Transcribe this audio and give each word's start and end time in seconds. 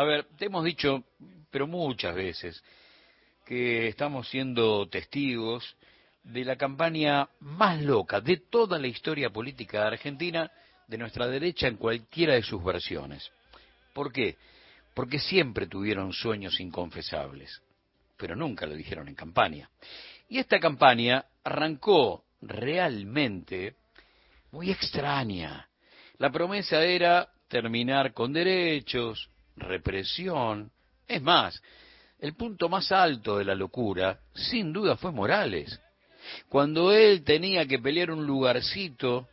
A 0.00 0.04
ver, 0.04 0.24
te 0.38 0.46
hemos 0.46 0.64
dicho, 0.64 1.04
pero 1.50 1.66
muchas 1.66 2.14
veces, 2.14 2.64
que 3.44 3.86
estamos 3.86 4.26
siendo 4.30 4.88
testigos 4.88 5.76
de 6.24 6.42
la 6.42 6.56
campaña 6.56 7.28
más 7.40 7.82
loca 7.82 8.22
de 8.22 8.38
toda 8.38 8.78
la 8.78 8.86
historia 8.86 9.28
política 9.28 9.86
Argentina, 9.86 10.50
de 10.88 10.96
nuestra 10.96 11.26
derecha 11.26 11.68
en 11.68 11.76
cualquiera 11.76 12.32
de 12.32 12.42
sus 12.42 12.64
versiones. 12.64 13.30
¿Por 13.92 14.10
qué? 14.10 14.38
Porque 14.94 15.18
siempre 15.18 15.66
tuvieron 15.66 16.14
sueños 16.14 16.58
inconfesables, 16.60 17.60
pero 18.16 18.34
nunca 18.34 18.64
lo 18.64 18.76
dijeron 18.76 19.06
en 19.06 19.14
campaña. 19.14 19.68
Y 20.30 20.38
esta 20.38 20.58
campaña 20.58 21.26
arrancó 21.44 22.24
realmente 22.40 23.74
muy 24.50 24.70
extraña. 24.70 25.68
La 26.16 26.32
promesa 26.32 26.82
era 26.82 27.28
terminar 27.48 28.14
con 28.14 28.32
derechos, 28.32 29.28
represión. 29.60 30.70
Es 31.06 31.22
más, 31.22 31.62
el 32.18 32.34
punto 32.34 32.68
más 32.68 32.90
alto 32.92 33.38
de 33.38 33.44
la 33.44 33.54
locura, 33.54 34.18
sin 34.34 34.72
duda, 34.72 34.96
fue 34.96 35.12
Morales. 35.12 35.80
Cuando 36.48 36.92
él 36.92 37.24
tenía 37.24 37.66
que 37.66 37.78
pelear 37.78 38.10
un 38.10 38.26
lugarcito 38.26 39.28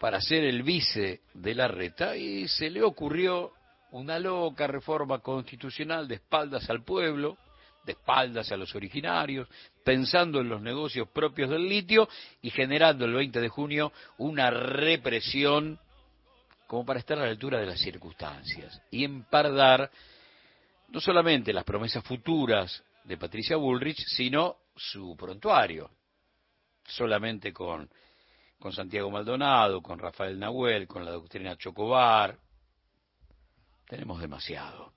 para 0.00 0.20
ser 0.20 0.44
el 0.44 0.62
vice 0.62 1.20
de 1.34 1.54
la 1.54 1.68
reta, 1.68 2.16
y 2.16 2.48
se 2.48 2.70
le 2.70 2.82
ocurrió 2.82 3.52
una 3.92 4.18
loca 4.18 4.66
reforma 4.66 5.20
constitucional 5.20 6.08
de 6.08 6.16
espaldas 6.16 6.68
al 6.68 6.82
pueblo, 6.82 7.38
de 7.84 7.92
espaldas 7.92 8.50
a 8.50 8.56
los 8.56 8.74
originarios, 8.74 9.48
pensando 9.84 10.40
en 10.40 10.48
los 10.48 10.60
negocios 10.60 11.08
propios 11.08 11.48
del 11.48 11.68
litio 11.68 12.08
y 12.42 12.50
generando 12.50 13.04
el 13.04 13.14
20 13.14 13.40
de 13.40 13.48
junio 13.48 13.92
una 14.18 14.50
represión 14.50 15.78
como 16.66 16.84
para 16.84 16.98
estar 16.98 17.18
a 17.18 17.22
la 17.22 17.30
altura 17.30 17.60
de 17.60 17.66
las 17.66 17.80
circunstancias 17.80 18.80
y 18.90 19.04
empardar 19.04 19.90
no 20.88 21.00
solamente 21.00 21.52
las 21.52 21.64
promesas 21.64 22.04
futuras 22.04 22.82
de 23.04 23.16
Patricia 23.16 23.56
Bullrich, 23.56 24.04
sino 24.06 24.56
su 24.74 25.16
prontuario, 25.16 25.90
solamente 26.84 27.52
con, 27.52 27.88
con 28.58 28.72
Santiago 28.72 29.10
Maldonado, 29.10 29.80
con 29.80 29.98
Rafael 29.98 30.38
Nahuel, 30.38 30.86
con 30.86 31.04
la 31.04 31.12
doctrina 31.12 31.56
Chocobar. 31.56 32.38
Tenemos 33.86 34.20
demasiado. 34.20 34.92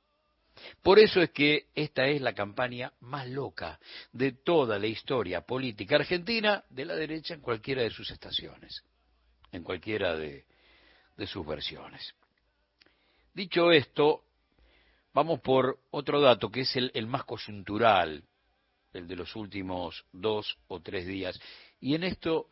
Por 0.82 1.00
eso 1.00 1.22
es 1.22 1.30
que 1.32 1.68
esta 1.74 2.08
es 2.08 2.22
la 2.22 2.34
campaña 2.34 2.92
más 3.00 3.30
loca 3.30 3.80
de 4.12 4.34
toda 4.34 4.78
la 4.78 4.88
historia 4.88 5.42
política 5.42 5.96
argentina 5.96 6.64
de 6.70 6.86
la 6.86 6.96
derecha 6.96 7.34
en 7.34 7.42
cualquiera 7.42 7.82
de 7.84 7.92
sus 7.92 8.12
estaciones, 8.12 8.84
en 9.52 9.64
cualquiera 9.64 10.18
de, 10.18 10.46
de 11.20 11.28
sus 11.28 11.46
versiones. 11.46 12.16
Dicho 13.34 13.72
esto, 13.72 14.24
vamos 15.14 15.42
por 15.42 15.80
otro 15.92 16.22
dato 16.22 16.50
que 16.50 16.62
es 16.62 16.76
el, 16.78 16.92
el 16.96 17.08
más 17.08 17.26
coyuntural, 17.26 18.24
el 18.94 19.08
de 19.08 19.16
los 19.18 19.36
últimos 19.36 20.06
dos 20.14 20.58
o 20.70 20.80
tres 20.80 21.06
días. 21.06 21.40
Y 21.82 21.94
en 21.94 22.06
esto 22.06 22.48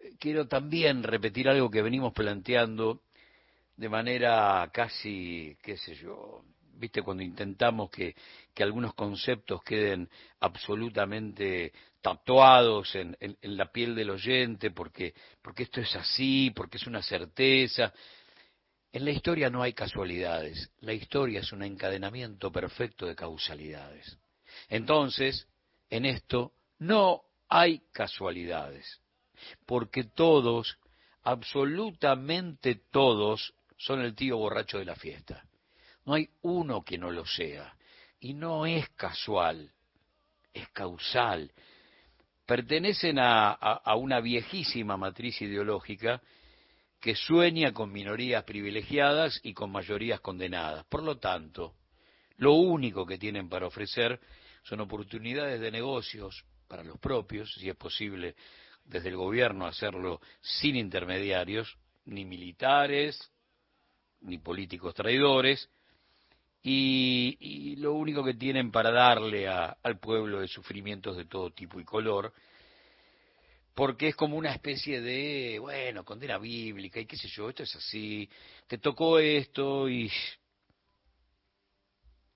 eh, 0.00 0.10
quiero 0.18 0.48
también 0.48 1.04
repetir 1.04 1.48
algo 1.48 1.70
que 1.70 1.80
venimos 1.80 2.12
planteando 2.12 3.02
de 3.76 3.88
manera 3.88 4.68
casi, 4.72 5.56
qué 5.62 5.76
sé 5.76 5.94
yo, 5.94 6.44
viste, 6.74 7.02
cuando 7.02 7.22
intentamos 7.22 7.88
que, 7.88 8.16
que 8.52 8.62
algunos 8.64 8.94
conceptos 8.94 9.62
queden 9.62 10.10
absolutamente 10.40 11.72
tatuados 12.02 12.94
en, 12.94 13.16
en, 13.20 13.56
la 13.56 13.70
piel 13.70 13.94
del 13.94 14.10
oyente, 14.10 14.70
porque, 14.70 15.14
porque 15.40 15.62
esto 15.62 15.80
es 15.80 15.94
así, 15.96 16.52
porque 16.54 16.76
es 16.76 16.86
una 16.86 17.02
certeza. 17.02 17.92
En 18.92 19.04
la 19.04 19.12
historia 19.12 19.48
no 19.48 19.62
hay 19.62 19.72
casualidades, 19.72 20.70
la 20.80 20.92
historia 20.92 21.40
es 21.40 21.52
un 21.52 21.62
encadenamiento 21.62 22.52
perfecto 22.52 23.06
de 23.06 23.14
causalidades. 23.14 24.18
Entonces, 24.68 25.46
en 25.88 26.04
esto 26.04 26.52
no 26.78 27.22
hay 27.48 27.82
casualidades, 27.92 29.00
porque 29.64 30.04
todos, 30.04 30.76
absolutamente 31.22 32.82
todos, 32.90 33.54
son 33.76 34.00
el 34.00 34.14
tío 34.14 34.36
borracho 34.36 34.78
de 34.78 34.84
la 34.84 34.96
fiesta. 34.96 35.44
No 36.04 36.14
hay 36.14 36.28
uno 36.42 36.82
que 36.82 36.98
no 36.98 37.10
lo 37.10 37.24
sea. 37.26 37.76
Y 38.20 38.34
no 38.34 38.66
es 38.66 38.88
casual, 38.90 39.72
es 40.52 40.68
causal. 40.68 41.50
Pertenecen 42.52 43.16
a, 43.18 43.82
una 43.96 44.20
viejísima 44.20 44.98
matriz 44.98 45.40
ideológica 45.40 46.20
que 47.00 47.14
sueña 47.16 47.72
con 47.72 47.90
minorías 47.90 48.44
privilegiadas 48.44 49.40
y 49.42 49.54
con 49.54 49.72
mayorías 49.72 50.20
condenadas. 50.20 50.84
Por 50.84 51.02
lo 51.02 51.16
tanto, 51.16 51.76
lo 52.36 52.52
único 52.52 53.06
que 53.06 53.16
tienen 53.16 53.48
para 53.48 53.66
ofrecer 53.66 54.20
son 54.64 54.80
oportunidades 54.80 55.62
de 55.62 55.70
negocios 55.70 56.44
para 56.68 56.84
los 56.84 56.98
propios, 56.98 57.54
si 57.54 57.70
es 57.70 57.76
posible 57.76 58.36
desde 58.84 59.08
el 59.08 59.16
gobierno 59.16 59.64
hacerlo 59.64 60.20
sin 60.42 60.76
intermediarios, 60.76 61.78
ni 62.04 62.26
militares, 62.26 63.32
ni 64.20 64.36
políticos 64.36 64.94
traidores, 64.94 65.70
y, 66.62 67.76
lo 67.76 67.94
único 67.94 68.22
que 68.22 68.34
tienen 68.34 68.70
para 68.70 68.92
darle 68.92 69.48
al 69.48 69.98
pueblo 69.98 70.42
es 70.42 70.50
sufrimientos 70.50 71.16
de 71.16 71.24
todo 71.24 71.50
tipo 71.50 71.80
y 71.80 71.84
color, 71.84 72.32
porque 73.74 74.08
es 74.08 74.16
como 74.16 74.36
una 74.36 74.52
especie 74.52 75.00
de, 75.00 75.58
bueno, 75.58 76.04
condena 76.04 76.38
bíblica 76.38 77.00
y 77.00 77.06
qué 77.06 77.16
sé 77.16 77.28
yo, 77.28 77.48
esto 77.48 77.64
es 77.64 77.74
así, 77.74 78.28
te 78.68 78.78
tocó 78.78 79.18
esto 79.18 79.88
y 79.88 80.10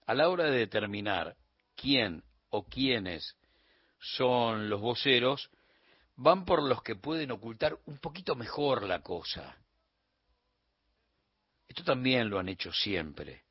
a 0.06 0.14
la 0.14 0.28
hora 0.28 0.44
de 0.44 0.58
determinar 0.58 1.36
quién 1.76 2.24
o 2.50 2.64
quiénes 2.64 3.36
son 4.00 4.68
los 4.68 4.80
voceros, 4.80 5.50
van 6.16 6.44
por 6.44 6.62
los 6.62 6.82
que 6.82 6.96
pueden 6.96 7.30
ocultar 7.30 7.78
un 7.86 7.98
poquito 7.98 8.34
mejor 8.34 8.84
la 8.84 9.00
cosa. 9.00 9.56
Esto 11.68 11.84
también 11.84 12.30
lo 12.30 12.38
han 12.38 12.48
hecho 12.48 12.72
siempre 12.72 13.45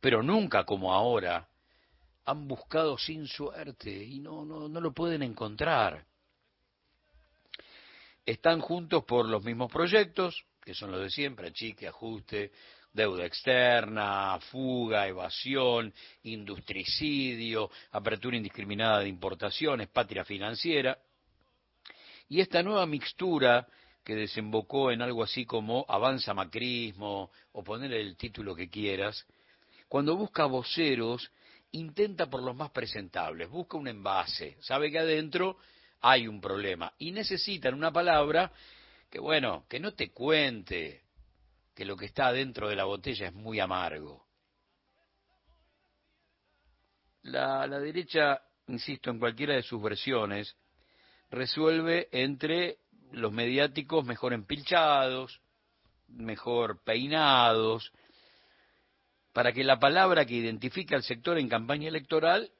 pero 0.00 0.22
nunca 0.22 0.64
como 0.64 0.92
ahora 0.92 1.48
han 2.24 2.46
buscado 2.46 2.96
sin 2.98 3.26
suerte 3.26 3.90
y 3.90 4.20
no, 4.20 4.44
no, 4.44 4.68
no 4.68 4.80
lo 4.80 4.92
pueden 4.92 5.22
encontrar. 5.22 6.04
Están 8.24 8.60
juntos 8.60 9.04
por 9.04 9.26
los 9.26 9.42
mismos 9.42 9.72
proyectos, 9.72 10.44
que 10.62 10.74
son 10.74 10.92
los 10.92 11.00
de 11.00 11.10
siempre, 11.10 11.48
achique, 11.48 11.88
ajuste, 11.88 12.52
deuda 12.92 13.24
externa, 13.24 14.38
fuga, 14.50 15.06
evasión, 15.08 15.92
industricidio, 16.24 17.70
apertura 17.92 18.36
indiscriminada 18.36 19.00
de 19.00 19.08
importaciones, 19.08 19.88
patria 19.88 20.24
financiera. 20.24 20.98
Y 22.28 22.40
esta 22.40 22.62
nueva 22.62 22.86
mixtura 22.86 23.66
que 24.04 24.14
desembocó 24.14 24.90
en 24.90 25.02
algo 25.02 25.22
así 25.22 25.44
como 25.44 25.84
avanza 25.88 26.34
macrismo, 26.34 27.30
o 27.52 27.64
poner 27.64 27.92
el 27.92 28.16
título 28.16 28.54
que 28.54 28.68
quieras, 28.68 29.26
cuando 29.90 30.14
busca 30.14 30.44
voceros, 30.44 31.32
intenta 31.72 32.30
por 32.30 32.44
los 32.44 32.54
más 32.54 32.70
presentables, 32.70 33.50
busca 33.50 33.76
un 33.76 33.88
envase, 33.88 34.56
sabe 34.60 34.88
que 34.88 35.00
adentro 35.00 35.56
hay 36.00 36.28
un 36.28 36.40
problema 36.40 36.92
y 36.98 37.10
necesitan 37.10 37.74
una 37.74 37.90
palabra 37.90 38.52
que, 39.10 39.18
bueno, 39.18 39.64
que 39.68 39.80
no 39.80 39.92
te 39.92 40.12
cuente 40.12 41.02
que 41.74 41.84
lo 41.84 41.96
que 41.96 42.06
está 42.06 42.28
adentro 42.28 42.68
de 42.68 42.76
la 42.76 42.84
botella 42.84 43.26
es 43.26 43.34
muy 43.34 43.58
amargo. 43.58 44.28
La, 47.22 47.66
la 47.66 47.80
derecha, 47.80 48.40
insisto, 48.68 49.10
en 49.10 49.18
cualquiera 49.18 49.54
de 49.54 49.64
sus 49.64 49.82
versiones, 49.82 50.56
resuelve 51.30 52.08
entre 52.12 52.78
los 53.10 53.32
mediáticos 53.32 54.06
mejor 54.06 54.34
empilchados, 54.34 55.40
mejor 56.06 56.80
peinados, 56.84 57.92
para 59.32 59.52
que 59.52 59.64
la 59.64 59.78
palabra 59.78 60.24
que 60.24 60.34
identifica 60.34 60.96
al 60.96 61.02
sector 61.02 61.38
en 61.38 61.48
campaña 61.48 61.88
electoral 61.88 62.50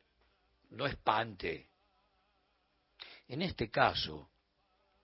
no 0.70 0.86
espante. 0.86 1.68
En 3.28 3.42
este 3.42 3.70
caso, 3.70 4.30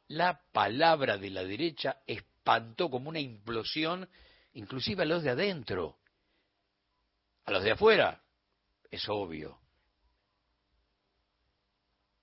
la 0.09 0.41
palabra 0.53 1.19
de 1.19 1.31
la 1.31 1.45
derecha 1.45 2.01
espantó 2.07 2.89
como 2.89 3.09
una 3.09 3.21
implosión 3.21 4.09
inclusive 4.55 5.03
a 5.03 5.07
los 5.07 5.23
de 5.23 5.31
adentro. 5.31 5.99
A 7.45 7.53
los 7.53 7.63
de 7.63 7.73
afuera, 7.73 8.23
es 8.91 9.09
obvio. 9.09 9.61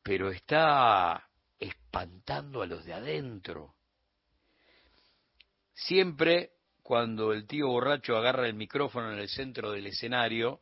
Pero 0.01 0.31
está 0.31 1.29
espantando 1.59 2.61
a 2.61 2.65
los 2.65 2.83
de 2.83 2.93
adentro. 2.93 3.75
Siempre 5.73 6.52
cuando 6.83 7.31
el 7.31 7.47
tío 7.47 7.69
borracho 7.69 8.17
agarra 8.17 8.45
el 8.45 8.53
micrófono 8.53 9.13
en 9.13 9.19
el 9.19 9.29
centro 9.29 9.71
del 9.71 9.87
escenario, 9.87 10.59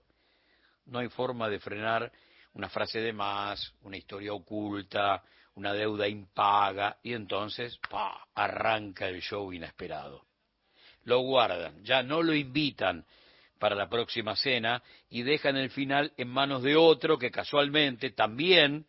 no 0.86 1.00
hay 1.00 1.10
forma 1.10 1.50
de 1.50 1.60
frenar 1.60 2.12
una 2.54 2.70
frase 2.70 3.00
de 3.00 3.12
más, 3.12 3.74
una 3.82 3.98
historia 3.98 4.32
oculta, 4.32 5.24
una 5.56 5.74
deuda 5.74 6.08
impaga, 6.08 6.98
y 7.02 7.14
entonces 7.14 7.78
¡pa! 7.90 8.28
arranca 8.36 9.08
el 9.08 9.22
show 9.22 9.52
inesperado. 9.52 10.26
Lo 11.06 11.20
guardan, 11.22 11.84
ya 11.84 12.04
no 12.04 12.22
lo 12.22 12.36
invitan 12.36 13.04
para 13.58 13.76
la 13.76 13.90
próxima 13.90 14.36
cena 14.36 14.82
y 15.10 15.24
dejan 15.24 15.58
el 15.58 15.72
final 15.72 16.14
en 16.18 16.28
manos 16.28 16.62
de 16.62 16.76
otro 16.76 17.18
que 17.18 17.32
casualmente 17.32 18.12
también 18.12 18.86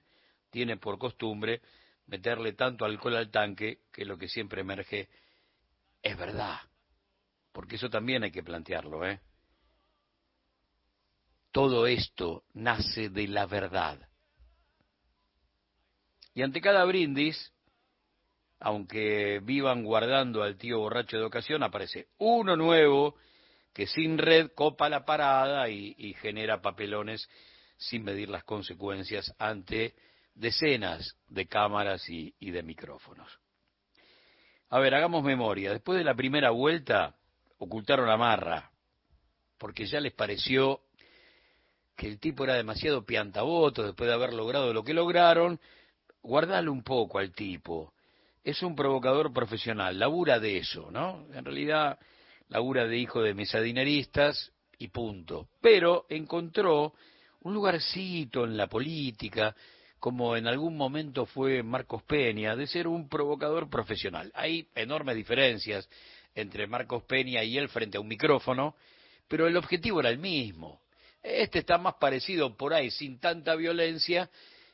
tiene 0.51 0.77
por 0.77 0.99
costumbre 0.99 1.63
meterle 2.07 2.53
tanto 2.53 2.85
alcohol 2.85 3.17
al 3.17 3.31
tanque 3.31 3.81
que 3.91 4.05
lo 4.05 4.19
que 4.19 4.29
siempre 4.29 4.61
emerge 4.61 5.09
es 6.03 6.17
verdad. 6.19 6.61
Porque 7.53 7.77
eso 7.77 7.91
también 7.91 8.25
hay 8.25 8.31
que 8.31 8.43
plantearlo, 8.43 9.07
¿eh? 9.07 9.21
Todo 11.51 11.87
esto 11.87 12.45
nace 12.55 13.11
de 13.11 13.29
la 13.29 13.47
verdad. 13.47 14.09
Y 16.35 16.43
ante 16.43 16.63
cada 16.63 16.85
brindis, 16.85 17.53
aunque 18.59 19.41
vivan 19.43 19.85
guardando 19.85 20.43
al 20.43 20.57
tío 20.57 20.79
borracho 20.79 21.19
de 21.19 21.25
ocasión, 21.25 21.63
aparece 21.63 22.09
uno 22.19 22.57
nuevo 22.57 23.17
que 23.73 23.87
sin 23.87 24.19
red 24.19 24.51
copa 24.55 24.89
la 24.89 25.05
parada 25.05 25.69
y, 25.69 26.15
genera 26.15 26.63
papelones 26.63 27.29
sin 27.77 28.05
medir 28.05 28.29
las 28.29 28.45
consecuencias 28.45 29.35
ante 29.39 29.95
decenas 30.35 31.17
de 31.29 31.47
cámaras 31.47 32.09
y, 32.09 32.33
de 32.39 32.63
micrófonos. 32.63 33.41
A 34.71 34.79
ver, 34.79 34.95
hagamos 34.95 35.23
memoria. 35.23 35.73
Después 35.73 35.99
de 35.99 36.05
la 36.05 36.15
primera 36.15 36.51
vuelta, 36.51 37.17
ocultaron 37.63 38.11
a 38.11 38.17
Marra, 38.17 38.73
porque 39.57 39.87
ya 39.87 40.01
les 40.01 40.13
pareció 40.13 40.81
que 41.97 42.09
el 42.09 42.19
tipo 42.19 42.43
era 42.43 42.55
demasiado 42.55 43.07
piantaboto 43.07 43.85
después 43.85 44.09
de 44.09 44.15
haber 44.15 44.33
logrado 44.33 44.73
lo 44.73 44.83
que 44.83 44.93
lograron. 44.93 45.61
Guardale 46.23 46.69
un 46.71 46.83
poco 46.83 47.21
al 47.21 47.33
tipo. 47.33 47.95
Es 48.43 48.65
un 48.65 48.75
provocador 48.75 49.33
profesional, 49.33 49.97
labura 49.97 50.41
de 50.41 50.59
eso, 50.59 50.91
¿no? 50.91 51.25
En 51.33 51.45
realidad 51.45 52.01
labura 52.49 52.87
de 52.87 52.99
hijo 52.99 53.23
de 53.23 53.35
mesadineristas 53.35 54.51
y 54.79 54.89
punto. 54.89 55.49
Pero 55.61 56.07
encontró 56.09 56.95
un 57.43 57.55
lugarcito 57.55 58.45
en 58.45 58.57
la 58.57 58.67
política, 58.67 59.55
como 60.01 60.37
en 60.37 60.49
algún 60.49 60.77
momento 60.77 61.27
fue 61.27 61.63
Marcos 61.63 62.03
Peña, 62.03 62.57
de 62.57 62.67
ser 62.67 62.89
un 62.89 63.09
provocador 63.09 63.71
profesional. 63.71 64.33
Hay 64.35 64.67
enormes 64.75 65.15
diferencias 65.15 65.89
entre 66.35 66.67
Marcos 66.67 67.05
Peña 67.05 67.43
y 67.45 67.59
él 67.59 67.69
frente 67.69 67.99
a 67.99 68.01
un 68.01 68.09
micrófono, 68.09 68.75
pero 69.29 69.47
el 69.47 69.57
objetivo 69.57 70.01
era 70.01 70.11
el 70.11 70.19
mismo. 70.19 70.83
Este 71.23 71.61
está 71.61 71.79
más 71.79 71.95
parecido 71.95 72.57
por 72.57 72.75
ahí, 72.75 72.91
sin 72.91 73.19
tanta 73.19 73.55
violencia, 73.55 74.29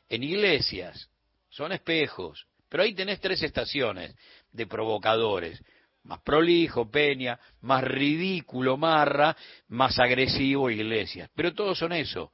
en 0.09 0.23
iglesias. 0.23 1.09
Son 1.49 1.71
espejos. 1.71 2.47
Pero 2.67 2.83
ahí 2.83 2.93
tenés 2.93 3.19
tres 3.19 3.41
estaciones 3.43 4.15
de 4.51 4.67
provocadores 4.67 5.61
más 6.03 6.21
prolijo, 6.21 6.89
Peña, 6.89 7.39
más 7.61 7.83
ridículo, 7.83 8.77
Marra, 8.77 9.35
más 9.67 9.99
agresivo, 9.99 10.69
Iglesias. 10.69 11.29
Pero 11.35 11.53
todos 11.53 11.77
son 11.77 11.93
eso, 11.93 12.31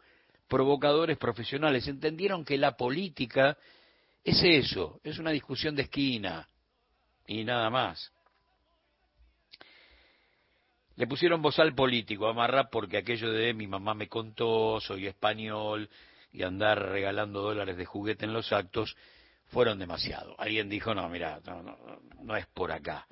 provocadores 0.47 1.17
profesionales. 1.17 1.87
Entendieron 1.87 2.45
que 2.45 2.57
la 2.57 2.77
política 2.77 3.57
es 4.23 4.41
eso, 4.43 4.99
es 5.03 5.19
una 5.19 5.31
discusión 5.31 5.75
de 5.75 5.83
esquina 5.83 6.47
y 7.27 7.43
nada 7.43 7.69
más. 7.69 8.11
Le 10.95 11.07
pusieron 11.07 11.41
bozal 11.41 11.75
político 11.75 12.27
a 12.27 12.69
porque 12.69 12.97
aquello 12.97 13.31
de 13.31 13.53
mi 13.53 13.67
mamá 13.67 13.93
me 13.93 14.07
contó, 14.07 14.79
soy 14.79 15.07
español 15.07 15.89
y 16.31 16.43
andar 16.43 16.81
regalando 16.89 17.41
dólares 17.41 17.77
de 17.77 17.85
juguete 17.85 18.25
en 18.25 18.33
los 18.33 18.53
actos 18.53 18.95
fueron 19.47 19.77
demasiado. 19.79 20.35
Alguien 20.39 20.69
dijo, 20.69 20.95
no, 20.95 21.07
mira, 21.09 21.41
no, 21.45 21.61
no, 21.61 21.77
no 22.21 22.35
es 22.35 22.47
por 22.47 22.71
acá 22.71 23.07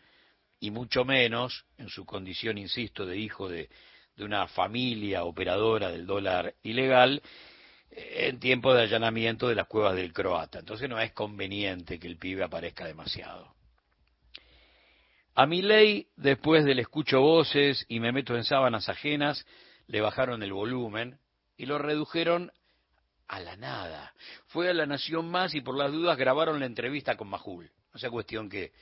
y 0.64 0.72
mucho 0.72 1.04
menos 1.04 1.66
en 1.78 1.90
su 1.90 2.06
condición, 2.06 2.58
insisto, 2.58 3.06
de 3.06 3.18
hijo 3.18 3.50
de, 3.50 3.70
una 4.18 4.48
familia 4.48 5.26
operadora 5.26 5.92
del 5.92 6.06
dólar 6.06 6.56
ilegal, 6.64 7.22
eh, 7.92 8.30
en 8.30 8.40
tiempo 8.40 8.74
de 8.74 8.84
allanamiento 8.84 9.50
de 9.50 9.56
las 9.56 9.68
cuevas 9.68 9.94
del 9.94 10.14
croata. 10.14 10.60
Entonces 10.60 10.88
no 10.88 10.98
es 11.02 11.12
conveniente 11.12 12.00
que 12.00 12.08
el 12.08 12.16
pibe 12.16 12.46
aparezca 12.46 12.86
demasiado. 12.86 13.54
A 15.36 15.48
mi 15.48 15.64
ley, 15.64 16.08
después 16.16 16.64
del 16.64 16.78
escucho 16.78 17.20
voces 17.20 17.86
y 17.88 18.00
me 18.00 18.12
meto 18.12 18.36
en 18.36 18.44
sábanas 18.44 18.88
ajenas, 18.88 19.46
le 19.88 20.00
bajaron 20.00 20.44
el 20.44 20.54
volumen 20.54 21.18
y 21.58 21.66
lo 21.66 21.80
redujeron 21.80 22.52
a 23.28 23.40
la 23.40 23.56
nada. 23.56 24.14
Fue 24.48 24.70
a 24.70 24.74
la 24.74 24.86
Nación 24.86 25.32
Más 25.32 25.56
y 25.56 25.62
por 25.62 25.76
las 25.76 25.92
dudas 25.92 26.18
grabaron 26.18 26.60
la 26.60 26.68
entrevista 26.68 27.18
con 27.18 27.30
Majul. 27.30 27.72
No 27.94 28.00
sea 28.00 28.12
cuestión 28.12 28.48
que 28.48 28.74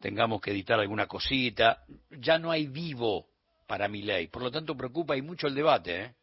tengamos 0.00 0.40
que 0.40 0.50
editar 0.50 0.80
alguna 0.80 1.06
cosita. 1.06 1.84
Ya 2.10 2.38
no 2.38 2.50
hay 2.50 2.66
vivo 2.66 3.28
para 3.66 3.86
mi 3.86 4.00
ley. 4.00 4.28
Por 4.28 4.42
lo 4.42 4.50
tanto, 4.50 4.74
preocupa 4.74 5.14
y 5.14 5.20
mucho 5.20 5.46
el 5.46 5.54
debate. 5.54 6.04
¿eh? 6.04 6.14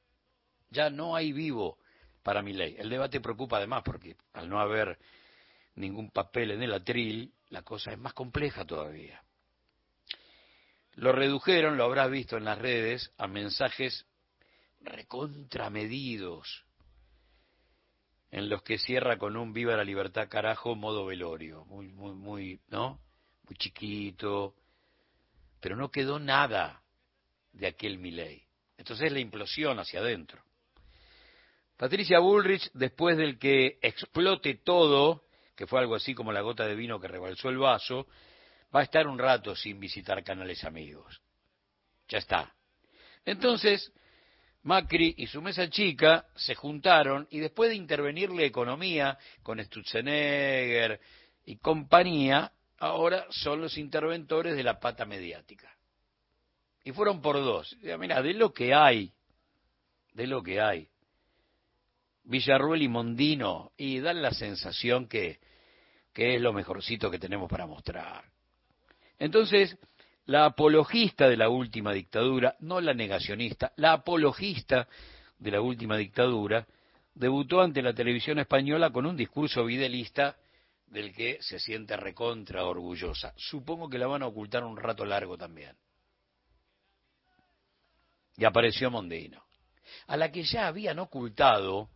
Ya 0.71 0.89
no 0.89 1.15
hay 1.15 1.31
vivo 1.31 1.77
para 2.23 2.41
mi 2.41 2.53
ley. 2.53 2.75
El 2.79 2.89
debate 2.89 3.21
preocupa 3.21 3.57
además 3.57 3.83
porque 3.85 4.15
al 4.33 4.49
no 4.49 4.59
haber 4.59 4.97
ningún 5.75 6.09
papel 6.09 6.51
en 6.51 6.63
el 6.63 6.73
atril, 6.73 7.31
la 7.51 7.61
cosa 7.61 7.91
es 7.91 7.99
más 7.99 8.13
compleja 8.13 8.65
todavía. 8.65 9.21
Lo 10.93 11.11
redujeron, 11.11 11.77
lo 11.77 11.83
habrás 11.83 12.09
visto 12.09 12.37
en 12.37 12.45
las 12.45 12.57
redes, 12.57 13.13
a 13.17 13.27
mensajes 13.27 14.05
recontramedidos, 14.79 16.65
en 18.31 18.49
los 18.49 18.63
que 18.63 18.77
cierra 18.77 19.17
con 19.17 19.37
un 19.37 19.53
viva 19.53 19.75
la 19.75 19.83
libertad 19.83 20.29
carajo 20.29 20.75
modo 20.75 21.05
velorio, 21.05 21.65
muy, 21.65 21.89
muy, 21.89 22.13
muy, 22.13 22.59
¿no? 22.69 22.99
muy 23.43 23.55
chiquito, 23.57 24.55
pero 25.59 25.75
no 25.75 25.91
quedó 25.91 26.19
nada 26.19 26.81
de 27.51 27.67
aquel 27.67 27.99
Milei. 27.99 28.43
Entonces 28.77 29.11
la 29.11 29.19
implosión 29.19 29.77
hacia 29.77 29.99
adentro. 29.99 30.41
Patricia 31.75 32.19
Bullrich, 32.19 32.71
después 32.73 33.17
del 33.17 33.37
que 33.37 33.77
explote 33.81 34.55
todo, 34.55 35.25
que 35.55 35.67
fue 35.67 35.79
algo 35.79 35.95
así 35.95 36.13
como 36.13 36.31
la 36.31 36.41
gota 36.41 36.65
de 36.65 36.75
vino 36.75 36.99
que 36.99 37.07
rebalsó 37.07 37.49
el 37.49 37.57
vaso, 37.57 38.07
va 38.73 38.81
a 38.81 38.83
estar 38.83 39.07
un 39.07 39.19
rato 39.19 39.55
sin 39.55 39.79
visitar 39.79 40.23
canales 40.23 40.63
amigos. 40.63 41.21
Ya 42.07 42.17
está. 42.17 42.53
Entonces, 43.25 43.91
Macri 44.63 45.15
y 45.17 45.27
su 45.27 45.41
mesa 45.41 45.69
chica 45.69 46.25
se 46.35 46.55
juntaron 46.55 47.27
y 47.31 47.39
después 47.39 47.69
de 47.69 47.75
intervenir 47.75 48.31
la 48.31 48.43
economía 48.43 49.17
con 49.43 49.63
Stutzenegger 49.63 50.99
y 51.45 51.57
compañía, 51.57 52.51
ahora 52.77 53.25
son 53.29 53.61
los 53.61 53.77
interventores 53.77 54.55
de 54.55 54.63
la 54.63 54.79
pata 54.79 55.05
mediática. 55.05 55.75
Y 56.83 56.91
fueron 56.91 57.21
por 57.21 57.35
dos. 57.37 57.75
Mira, 57.99 58.21
de 58.21 58.33
lo 58.33 58.53
que 58.53 58.73
hay, 58.73 59.11
de 60.13 60.27
lo 60.27 60.41
que 60.41 60.59
hay, 60.59 60.87
Villarruel 62.23 62.81
y 62.81 62.87
Mondino, 62.87 63.71
y 63.77 63.99
dan 63.99 64.21
la 64.21 64.31
sensación 64.31 65.07
que, 65.07 65.39
que 66.13 66.35
es 66.35 66.41
lo 66.41 66.53
mejorcito 66.53 67.09
que 67.09 67.19
tenemos 67.19 67.49
para 67.49 67.65
mostrar. 67.65 68.23
Entonces, 69.19 69.77
la 70.25 70.45
apologista 70.45 71.27
de 71.27 71.37
la 71.37 71.49
última 71.49 71.93
dictadura, 71.93 72.55
no 72.59 72.79
la 72.79 72.93
negacionista, 72.93 73.73
la 73.75 73.93
apologista 73.93 74.87
de 75.37 75.51
la 75.51 75.61
última 75.61 75.97
dictadura, 75.97 76.65
debutó 77.13 77.61
ante 77.61 77.81
la 77.81 77.93
televisión 77.93 78.39
española 78.39 78.91
con 78.91 79.05
un 79.05 79.17
discurso 79.17 79.65
videlista 79.65 80.37
del 80.87 81.13
que 81.13 81.37
se 81.41 81.59
siente 81.59 81.97
recontra 81.97 82.65
orgullosa. 82.65 83.33
Supongo 83.37 83.89
que 83.89 83.97
la 83.97 84.07
van 84.07 84.23
a 84.23 84.27
ocultar 84.27 84.63
un 84.63 84.77
rato 84.77 85.05
largo 85.05 85.37
también. 85.37 85.75
Y 88.37 88.45
apareció 88.45 88.89
Mondino, 88.89 89.43
a 90.07 90.17
la 90.17 90.31
que 90.31 90.43
ya 90.43 90.67
habían 90.67 90.99
ocultado 90.99 91.89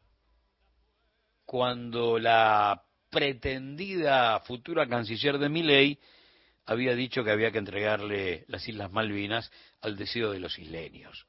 cuando 1.45 2.19
la 2.19 2.83
pretendida 3.09 4.39
futura 4.41 4.87
canciller 4.87 5.37
de 5.37 5.49
Miley 5.49 5.99
había 6.65 6.95
dicho 6.95 7.23
que 7.23 7.31
había 7.31 7.51
que 7.51 7.59
entregarle 7.59 8.45
las 8.47 8.67
Islas 8.67 8.91
Malvinas 8.91 9.51
al 9.81 9.95
deseo 9.95 10.31
de 10.31 10.39
los 10.39 10.57
isleños. 10.57 11.27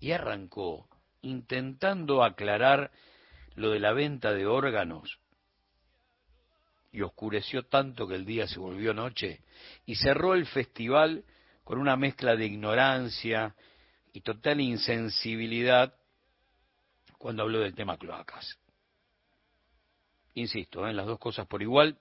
Y 0.00 0.10
arrancó 0.12 0.88
intentando 1.22 2.24
aclarar 2.24 2.90
lo 3.54 3.70
de 3.70 3.80
la 3.80 3.92
venta 3.92 4.32
de 4.32 4.46
órganos 4.46 5.18
y 6.90 7.00
oscureció 7.02 7.64
tanto 7.64 8.06
que 8.06 8.16
el 8.16 8.26
día 8.26 8.46
se 8.46 8.58
volvió 8.58 8.92
noche 8.92 9.40
y 9.86 9.94
cerró 9.94 10.34
el 10.34 10.46
festival 10.46 11.24
con 11.64 11.78
una 11.78 11.96
mezcla 11.96 12.36
de 12.36 12.46
ignorancia 12.46 13.54
y 14.12 14.20
total 14.20 14.60
insensibilidad 14.60 15.94
cuando 17.22 17.44
habló 17.44 17.60
del 17.60 17.76
tema 17.76 17.96
cloacas. 17.96 18.58
Insisto, 20.34 20.82
en 20.82 20.90
¿eh? 20.90 20.94
las 20.94 21.06
dos 21.06 21.20
cosas 21.20 21.46
por 21.46 21.62
igual, 21.62 21.96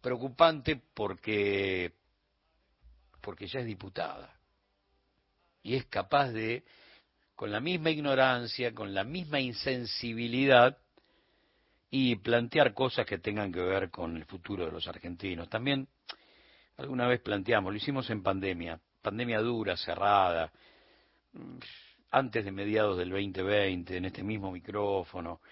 preocupante 0.00 0.80
porque 0.94 1.92
porque 3.20 3.48
ya 3.48 3.58
es 3.58 3.66
diputada 3.66 4.38
y 5.64 5.74
es 5.74 5.86
capaz 5.86 6.30
de 6.30 6.62
con 7.34 7.50
la 7.50 7.58
misma 7.58 7.90
ignorancia, 7.90 8.72
con 8.72 8.94
la 8.94 9.02
misma 9.02 9.40
insensibilidad 9.40 10.78
y 11.90 12.14
plantear 12.14 12.72
cosas 12.72 13.04
que 13.04 13.18
tengan 13.18 13.52
que 13.52 13.60
ver 13.60 13.90
con 13.90 14.16
el 14.16 14.26
futuro 14.26 14.64
de 14.64 14.70
los 14.70 14.86
argentinos. 14.86 15.48
También 15.48 15.88
alguna 16.76 17.08
vez 17.08 17.20
planteamos, 17.20 17.72
lo 17.72 17.78
hicimos 17.78 18.08
en 18.10 18.22
pandemia, 18.22 18.78
pandemia 19.02 19.40
dura, 19.40 19.76
cerrada, 19.76 20.52
antes 22.16 22.46
de 22.46 22.50
mediados 22.50 22.96
del 22.96 23.10
2020, 23.10 23.98
en 23.98 24.06
este 24.06 24.22
mismo 24.22 24.50
micrófono, 24.50 25.42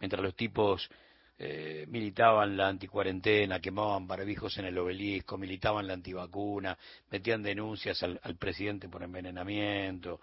mientras 0.00 0.20
los 0.20 0.34
tipos 0.34 0.90
eh, 1.38 1.86
militaban 1.88 2.56
la 2.56 2.66
anticuarentena, 2.66 3.60
quemaban 3.60 4.08
barbijos 4.08 4.58
en 4.58 4.64
el 4.64 4.76
obelisco, 4.78 5.38
militaban 5.38 5.86
la 5.86 5.94
antivacuna, 5.94 6.76
metían 7.08 7.40
denuncias 7.40 8.02
al, 8.02 8.18
al 8.20 8.34
presidente 8.36 8.88
por 8.88 9.04
envenenamiento 9.04 10.20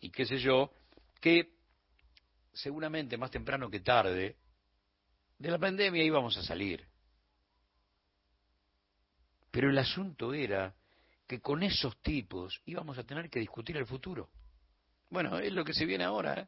y 0.00 0.10
qué 0.10 0.26
sé 0.26 0.38
yo, 0.38 0.72
que 1.20 1.52
seguramente 2.52 3.16
más 3.16 3.30
temprano 3.30 3.70
que 3.70 3.78
tarde 3.78 4.34
de 5.38 5.50
la 5.50 5.60
pandemia 5.60 6.02
íbamos 6.02 6.36
a 6.38 6.42
salir. 6.42 6.84
Pero 9.52 9.70
el 9.70 9.78
asunto 9.78 10.34
era 10.34 10.74
que 11.24 11.40
con 11.40 11.62
esos 11.62 11.96
tipos 11.98 12.60
íbamos 12.66 12.98
a 12.98 13.04
tener 13.04 13.30
que 13.30 13.38
discutir 13.38 13.76
el 13.76 13.86
futuro. 13.86 14.28
Bueno, 15.10 15.38
es 15.38 15.52
lo 15.52 15.64
que 15.64 15.72
se 15.72 15.84
viene 15.84 16.04
ahora. 16.04 16.40
¿eh? 16.40 16.46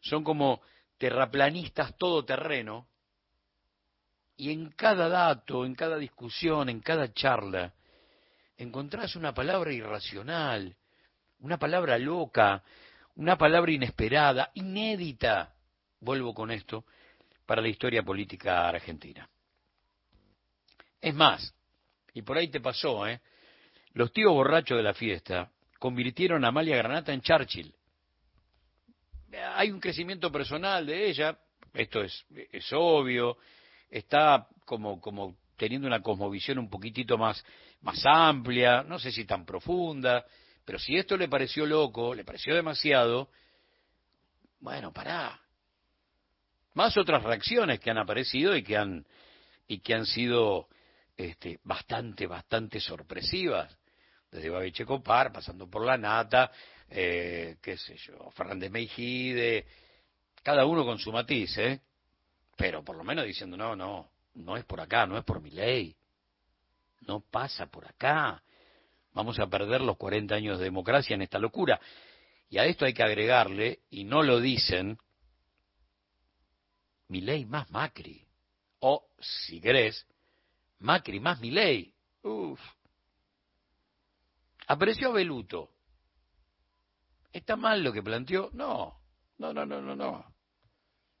Son 0.00 0.24
como 0.24 0.60
terraplanistas 0.98 1.96
todoterreno 1.96 2.88
y 4.36 4.52
en 4.52 4.70
cada 4.70 5.08
dato, 5.08 5.64
en 5.64 5.74
cada 5.74 5.96
discusión, 5.96 6.68
en 6.68 6.80
cada 6.80 7.12
charla, 7.12 7.74
encontrás 8.56 9.16
una 9.16 9.34
palabra 9.34 9.72
irracional, 9.72 10.76
una 11.40 11.58
palabra 11.58 11.98
loca, 11.98 12.62
una 13.16 13.36
palabra 13.36 13.72
inesperada, 13.72 14.50
inédita, 14.54 15.54
vuelvo 16.00 16.34
con 16.34 16.50
esto, 16.50 16.84
para 17.46 17.62
la 17.62 17.68
historia 17.68 18.02
política 18.02 18.68
argentina. 18.68 19.28
Es 21.00 21.14
más, 21.14 21.54
y 22.14 22.22
por 22.22 22.36
ahí 22.36 22.48
te 22.48 22.60
pasó, 22.60 23.06
¿eh? 23.06 23.20
Los 23.92 24.12
tíos 24.12 24.32
borrachos 24.32 24.76
de 24.76 24.82
la 24.82 24.94
fiesta 24.94 25.50
convirtieron 25.78 26.44
a 26.44 26.48
Amalia 26.48 26.76
Granata 26.76 27.12
en 27.12 27.20
Churchill. 27.20 27.74
Hay 29.54 29.70
un 29.70 29.80
crecimiento 29.80 30.32
personal 30.32 30.86
de 30.86 31.08
ella, 31.08 31.38
esto 31.74 32.02
es, 32.02 32.24
obvio, 32.72 33.36
está 33.90 34.46
como, 34.64 35.00
como 35.00 35.36
teniendo 35.56 35.86
una 35.86 36.00
cosmovisión 36.00 36.58
un 36.58 36.70
poquitito 36.70 37.18
más, 37.18 37.44
más 37.82 38.00
amplia, 38.06 38.82
no 38.82 38.98
sé 38.98 39.12
si 39.12 39.24
tan 39.24 39.44
profunda, 39.44 40.24
pero 40.64 40.78
si 40.78 40.96
esto 40.96 41.16
le 41.16 41.28
pareció 41.28 41.66
loco, 41.66 42.14
le 42.14 42.24
pareció 42.24 42.54
demasiado, 42.54 43.28
bueno, 44.60 44.92
pará. 44.92 45.40
Más 46.74 46.96
otras 46.96 47.22
reacciones 47.22 47.80
que 47.80 47.90
han 47.90 47.98
aparecido 47.98 48.56
y 48.56 48.62
que 48.62 48.76
han, 48.76 49.06
y 49.66 49.80
que 49.80 49.94
han 49.94 50.06
sido 50.06 50.68
este, 51.16 51.58
bastante, 51.64 52.26
bastante 52.26 52.80
sorpresivas. 52.80 53.76
Desde 54.30 54.50
Babiche 54.50 54.84
Copar, 54.84 55.32
pasando 55.32 55.68
por 55.68 55.84
la 55.84 55.96
Nata, 55.96 56.50
eh, 56.90 57.56
qué 57.62 57.76
sé 57.76 57.96
yo, 57.96 58.30
Fernández 58.32 58.70
Meijide, 58.70 59.66
cada 60.42 60.66
uno 60.66 60.84
con 60.84 60.98
su 60.98 61.12
matiz, 61.12 61.56
¿eh? 61.58 61.80
Pero 62.56 62.82
por 62.82 62.96
lo 62.96 63.04
menos 63.04 63.24
diciendo, 63.24 63.56
no, 63.56 63.76
no, 63.76 64.10
no 64.34 64.56
es 64.56 64.64
por 64.64 64.80
acá, 64.80 65.06
no 65.06 65.16
es 65.16 65.24
por 65.24 65.40
mi 65.40 65.50
ley. 65.50 65.94
No 67.02 67.20
pasa 67.20 67.66
por 67.66 67.86
acá. 67.86 68.42
Vamos 69.12 69.38
a 69.38 69.46
perder 69.46 69.80
los 69.80 69.96
40 69.96 70.34
años 70.34 70.58
de 70.58 70.64
democracia 70.64 71.14
en 71.14 71.22
esta 71.22 71.38
locura. 71.38 71.80
Y 72.50 72.58
a 72.58 72.64
esto 72.64 72.84
hay 72.84 72.94
que 72.94 73.02
agregarle, 73.02 73.80
y 73.90 74.04
no 74.04 74.22
lo 74.22 74.40
dicen, 74.40 74.98
mi 77.08 77.20
ley 77.20 77.44
más 77.44 77.70
Macri. 77.70 78.26
O, 78.80 79.08
si 79.18 79.60
querés, 79.60 80.06
Macri 80.78 81.20
más 81.20 81.40
mi 81.40 81.50
ley. 81.50 81.92
Uf. 82.22 82.60
Apareció 84.68 85.12
Beluto. 85.12 85.70
¿Está 87.32 87.56
mal 87.56 87.82
lo 87.82 87.92
que 87.92 88.02
planteó? 88.02 88.50
No, 88.52 89.00
no, 89.38 89.52
no, 89.52 89.64
no, 89.64 89.80
no, 89.80 89.96
no. 89.96 90.34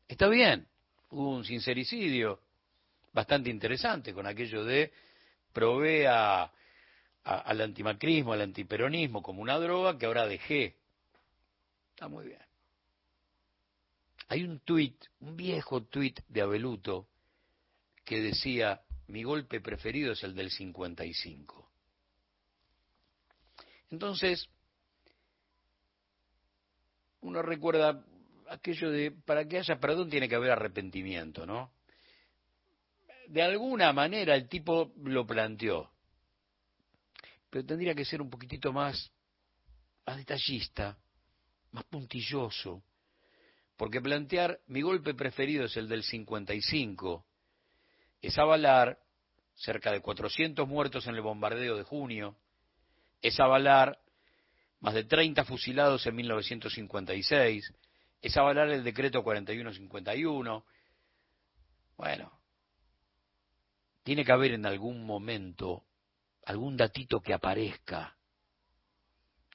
Está 0.06 0.28
bien. 0.28 0.68
Hubo 1.10 1.30
un 1.30 1.44
sincericidio 1.44 2.42
bastante 3.12 3.48
interesante 3.48 4.12
con 4.12 4.26
aquello 4.26 4.64
de 4.64 4.92
provea 5.52 6.52
al 7.24 7.60
antimacrismo, 7.60 8.34
al 8.34 8.42
antiperonismo 8.42 9.22
como 9.22 9.40
una 9.40 9.58
droga 9.58 9.96
que 9.96 10.04
ahora 10.04 10.26
dejé. 10.26 10.76
Está 11.90 12.08
muy 12.08 12.26
bien. 12.26 12.42
Hay 14.28 14.44
un 14.44 14.60
tuit, 14.60 15.02
un 15.20 15.36
viejo 15.36 15.84
tuit 15.84 16.20
de 16.28 16.42
Abeluto 16.42 17.08
que 18.04 18.20
decía, 18.20 18.82
mi 19.06 19.22
golpe 19.22 19.62
preferido 19.62 20.12
es 20.12 20.22
el 20.22 20.34
del 20.34 20.50
55. 20.50 21.67
Entonces, 23.90 24.48
uno 27.20 27.42
recuerda 27.42 28.04
aquello 28.48 28.90
de, 28.90 29.10
para 29.10 29.46
que 29.46 29.58
haya 29.58 29.78
perdón 29.78 30.10
tiene 30.10 30.28
que 30.28 30.34
haber 30.34 30.50
arrepentimiento, 30.50 31.46
¿no? 31.46 31.72
De 33.28 33.42
alguna 33.42 33.92
manera 33.92 34.34
el 34.34 34.48
tipo 34.48 34.92
lo 35.02 35.26
planteó 35.26 35.90
pero 37.50 37.64
tendría 37.64 37.94
que 37.94 38.04
ser 38.04 38.20
un 38.20 38.30
poquitito 38.30 38.72
más, 38.72 39.10
más 40.06 40.16
detallista, 40.16 40.96
más 41.72 41.84
puntilloso, 41.84 42.82
porque 43.76 44.00
plantear 44.00 44.60
mi 44.66 44.82
golpe 44.82 45.14
preferido 45.14 45.64
es 45.64 45.76
el 45.76 45.88
del 45.88 46.02
55, 46.02 47.24
es 48.20 48.38
avalar 48.38 48.98
cerca 49.54 49.92
de 49.92 50.00
400 50.00 50.68
muertos 50.68 51.06
en 51.06 51.14
el 51.14 51.20
bombardeo 51.20 51.76
de 51.76 51.84
junio, 51.84 52.36
es 53.22 53.38
avalar 53.40 53.98
más 54.80 54.94
de 54.94 55.04
30 55.04 55.44
fusilados 55.44 56.06
en 56.06 56.16
1956, 56.16 57.74
es 58.20 58.36
avalar 58.36 58.68
el 58.70 58.84
decreto 58.84 59.22
4151. 59.22 60.64
Bueno, 61.96 62.32
tiene 64.02 64.24
que 64.24 64.32
haber 64.32 64.52
en 64.52 64.66
algún 64.66 65.04
momento 65.04 65.84
algún 66.46 66.76
datito 66.76 67.20
que 67.20 67.34
aparezca 67.34 68.16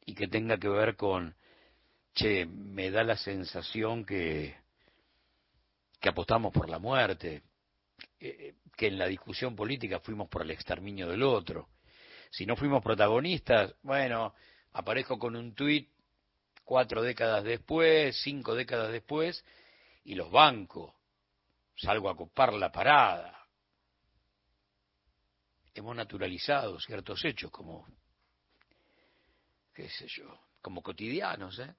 y 0.05 0.13
que 0.13 0.27
tenga 0.27 0.57
que 0.57 0.69
ver 0.69 0.95
con, 0.95 1.35
che, 2.13 2.45
me 2.45 2.91
da 2.91 3.03
la 3.03 3.17
sensación 3.17 4.05
que, 4.05 4.55
que 5.99 6.09
apostamos 6.09 6.51
por 6.53 6.69
la 6.69 6.79
muerte, 6.79 7.43
eh, 8.19 8.55
que 8.75 8.87
en 8.87 8.97
la 8.97 9.07
discusión 9.07 9.55
política 9.55 9.99
fuimos 9.99 10.27
por 10.29 10.41
el 10.41 10.51
exterminio 10.51 11.07
del 11.07 11.23
otro. 11.23 11.69
Si 12.33 12.45
no 12.45 12.55
fuimos 12.55 12.81
protagonistas, 12.81 13.75
bueno, 13.83 14.33
aparezco 14.73 15.19
con 15.19 15.35
un 15.35 15.53
tuit 15.53 15.87
cuatro 16.65 17.01
décadas 17.01 17.43
después, 17.43 18.19
cinco 18.23 18.55
décadas 18.55 18.91
después, 18.91 19.45
y 20.03 20.15
los 20.15 20.31
banco. 20.31 20.95
Salgo 21.75 22.09
a 22.09 22.17
copar 22.17 22.53
la 22.53 22.71
parada 22.71 23.43
hemos 25.73 25.95
naturalizado 25.95 26.79
ciertos 26.79 27.23
hechos 27.25 27.51
como, 27.51 27.87
qué 29.73 29.89
sé 29.89 30.07
yo, 30.07 30.39
como 30.61 30.81
cotidianos, 30.81 31.59
¿eh? 31.59 31.75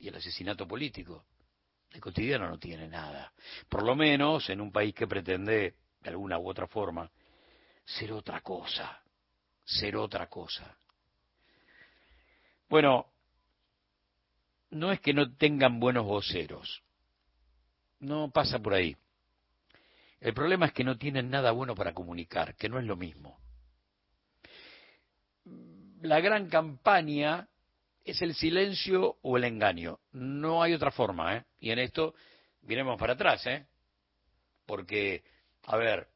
Y 0.00 0.08
el 0.08 0.16
asesinato 0.16 0.66
político. 0.66 1.26
El 1.90 2.00
cotidiano 2.00 2.48
no 2.48 2.58
tiene 2.58 2.88
nada. 2.88 3.32
Por 3.68 3.84
lo 3.84 3.94
menos 3.94 4.50
en 4.50 4.60
un 4.60 4.72
país 4.72 4.94
que 4.94 5.06
pretende, 5.06 5.76
de 6.00 6.10
alguna 6.10 6.38
u 6.38 6.48
otra 6.48 6.66
forma, 6.66 7.10
ser 7.84 8.12
otra 8.12 8.40
cosa. 8.40 9.00
Ser 9.64 9.96
otra 9.96 10.28
cosa. 10.28 10.76
Bueno, 12.68 13.06
no 14.70 14.92
es 14.92 15.00
que 15.00 15.14
no 15.14 15.34
tengan 15.36 15.80
buenos 15.80 16.04
voceros. 16.04 16.82
No 18.00 18.30
pasa 18.30 18.58
por 18.58 18.74
ahí. 18.74 18.96
El 20.20 20.34
problema 20.34 20.66
es 20.66 20.72
que 20.72 20.84
no 20.84 20.96
tienen 20.98 21.30
nada 21.30 21.52
bueno 21.52 21.74
para 21.74 21.94
comunicar, 21.94 22.56
que 22.56 22.68
no 22.68 22.78
es 22.78 22.84
lo 22.84 22.96
mismo. 22.96 23.38
La 26.00 26.20
gran 26.20 26.48
campaña 26.48 27.48
es 28.04 28.20
el 28.22 28.34
silencio 28.34 29.18
o 29.22 29.36
el 29.36 29.44
engaño. 29.44 30.00
No 30.12 30.62
hay 30.62 30.74
otra 30.74 30.90
forma, 30.90 31.36
¿eh? 31.36 31.44
Y 31.58 31.70
en 31.70 31.78
esto 31.78 32.14
miremos 32.62 32.98
para 32.98 33.14
atrás, 33.14 33.46
¿eh? 33.46 33.66
Porque, 34.66 35.24
a 35.64 35.76
ver, 35.76 36.08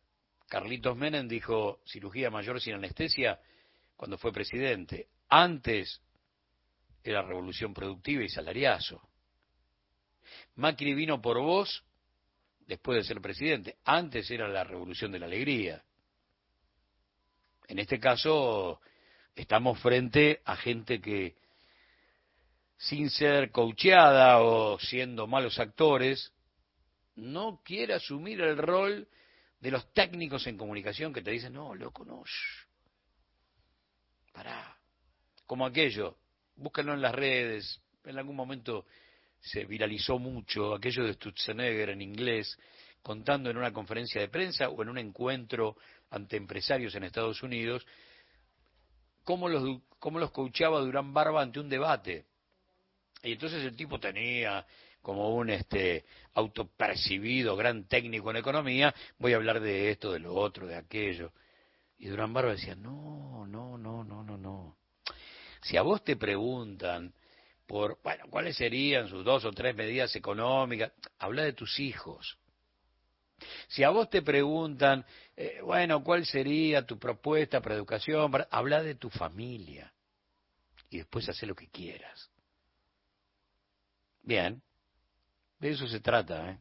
Carlitos 0.49 0.97
Menem 0.97 1.29
dijo 1.29 1.81
cirugía 1.85 2.31
mayor 2.31 2.61
sin 2.61 2.75
anestesia 2.75 3.39
cuando 3.97 4.17
fue 4.17 4.33
presidente. 4.33 5.09
Antes 5.29 6.01
era 7.05 7.23
revolución 7.23 7.75
productiva 7.75 8.25
y 8.25 8.29
salariazo. 8.29 9.01
Macri 10.57 10.95
vino 10.95 11.21
por 11.21 11.39
vos 11.39 11.85
después 12.67 12.97
de 12.97 13.05
ser 13.05 13.21
presidente. 13.21 13.77
Antes 13.85 14.31
era 14.31 14.49
la 14.49 14.65
revolución 14.65 15.13
de 15.13 15.19
la 15.19 15.27
alegría. 15.27 15.83
En 17.67 17.79
este 17.79 18.01
caso 18.01 18.81
estamos 19.35 19.79
frente 19.81 20.41
a 20.45 20.57
gente 20.57 21.01
que, 21.01 21.37
sin 22.79 23.11
ser 23.11 23.51
coacheada 23.51 24.41
o 24.41 24.79
siendo 24.79 25.27
malos 25.27 25.59
actores, 25.59 26.33
no 27.17 27.61
quiere 27.63 27.95
asumir 27.95 28.41
el 28.41 28.57
rol 28.57 29.09
de 29.61 29.71
los 29.71 29.93
técnicos 29.93 30.47
en 30.47 30.57
comunicación 30.57 31.13
que 31.13 31.23
te 31.23 31.31
dicen, 31.31 31.53
no, 31.53 31.75
loco, 31.75 32.05
no, 32.05 32.23
shh, 32.25 32.67
pará, 34.33 34.77
como 35.47 35.67
aquello, 35.67 36.19
búsquenlo 36.57 36.95
en 36.95 37.03
las 37.03 37.15
redes, 37.15 37.81
en 38.05 38.19
algún 38.19 38.37
momento 38.37 38.87
se 39.41 39.65
viralizó 39.65 40.19
mucho 40.19 40.75
aquello 40.75 41.05
de 41.05 41.15
Stutzenegger 41.15 41.91
en 41.91 42.03
inglés, 42.03 42.59
contando 43.03 43.51
en 43.51 43.57
una 43.57 43.73
conferencia 43.73 44.21
de 44.21 44.29
prensa 44.29 44.69
o 44.69 44.83
en 44.83 44.89
un 44.89 44.99
encuentro 44.99 45.77
ante 46.11 46.37
empresarios 46.37 46.95
en 46.95 47.05
Estados 47.05 47.43
Unidos, 47.43 47.87
cómo 49.25 49.49
los, 49.49 49.81
cómo 49.99 50.19
los 50.19 50.31
coachaba 50.31 50.81
Durán 50.81 51.13
Barba 51.13 51.43
ante 51.43 51.61
un 51.61 51.69
debate. 51.69 52.27
Y 53.23 53.33
entonces 53.33 53.65
el 53.65 53.77
tipo 53.77 53.99
tenía 53.99 54.67
como 55.03 55.35
un 55.35 55.51
este 55.51 56.05
autopercibido 56.35 57.57
gran 57.57 57.85
técnico 57.87 58.31
en 58.31 58.37
economía, 58.37 58.95
voy 59.19 59.33
a 59.33 59.37
hablar 59.37 59.61
de 59.61 59.91
esto, 59.91 60.13
de 60.13 60.19
lo 60.19 60.35
otro, 60.35 60.67
de 60.67 60.77
aquello. 60.77 61.33
Y 61.99 62.07
Durán 62.07 62.33
Barba 62.33 62.53
decía, 62.53 62.75
no, 62.75 63.47
no, 63.47 63.77
no, 63.77 64.05
no, 64.05 64.23
no, 64.23 64.37
no. 64.37 64.77
Si 65.63 65.77
a 65.77 65.83
vos 65.83 66.05
te 66.05 66.17
preguntan 66.17 67.13
por, 67.67 67.99
bueno, 68.03 68.25
cuáles 68.31 68.57
serían 68.57 69.09
sus 69.09 69.25
dos 69.25 69.45
o 69.45 69.53
tres 69.53 69.75
medidas 69.75 70.15
económicas, 70.17 70.93
habla 71.19 71.43
de 71.43 71.53
tus 71.53 71.79
hijos. 71.81 72.39
Si 73.69 73.85
a 73.85 73.91
vos 73.91 74.09
te 74.11 74.23
preguntan, 74.23 75.05
eh, 75.37 75.61
bueno, 75.63 76.03
¿cuál 76.03 76.25
sería 76.25 76.87
tu 76.87 76.99
propuesta 76.99 77.61
para 77.61 77.75
educación? 77.75 78.33
Habla 78.51 78.83
de 78.83 78.95
tu 78.95 79.11
familia 79.11 79.93
y 80.91 80.99
después 80.99 81.29
hace 81.29 81.47
lo 81.47 81.55
que 81.55 81.69
quieras. 81.69 82.31
Bien, 84.23 84.63
de 85.59 85.71
eso 85.71 85.89
se 85.89 86.01
trata. 86.01 86.51
¿eh? 86.51 86.59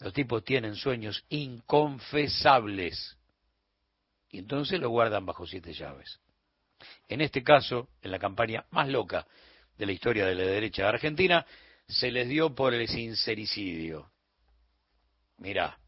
Los 0.00 0.12
tipos 0.12 0.44
tienen 0.44 0.74
sueños 0.74 1.24
inconfesables 1.28 3.16
y 4.30 4.38
entonces 4.38 4.80
lo 4.80 4.88
guardan 4.88 5.26
bajo 5.26 5.46
siete 5.46 5.72
llaves. 5.72 6.20
En 7.08 7.20
este 7.20 7.42
caso, 7.42 7.88
en 8.00 8.10
la 8.10 8.18
campaña 8.18 8.64
más 8.70 8.88
loca 8.88 9.26
de 9.76 9.86
la 9.86 9.92
historia 9.92 10.26
de 10.26 10.34
la 10.34 10.44
derecha 10.44 10.82
de 10.82 10.88
Argentina, 10.88 11.46
se 11.86 12.10
les 12.10 12.28
dio 12.28 12.54
por 12.54 12.74
el 12.74 12.88
sincericidio. 12.88 14.10
Mirá, 15.36 15.78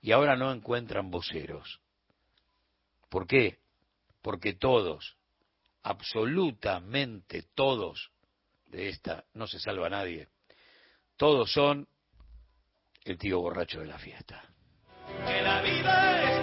y 0.00 0.12
ahora 0.12 0.36
no 0.36 0.52
encuentran 0.52 1.10
voceros. 1.10 1.80
¿Por 3.08 3.26
qué? 3.26 3.58
Porque 4.22 4.54
todos, 4.54 5.16
absolutamente 5.82 7.42
todos, 7.54 8.10
de 8.66 8.88
esta 8.88 9.24
no 9.34 9.46
se 9.46 9.58
salva 9.58 9.88
nadie, 9.88 10.28
todos 11.16 11.50
son 11.52 11.86
el 13.04 13.18
tío 13.18 13.40
borracho 13.40 13.80
de 13.80 13.86
la 13.86 13.98
fiesta. 13.98 14.42
Que 15.26 15.42
la 15.42 15.62
vida 15.62 16.22
está 16.22 16.35